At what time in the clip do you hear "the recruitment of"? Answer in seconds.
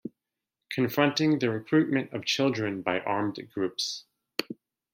1.37-2.25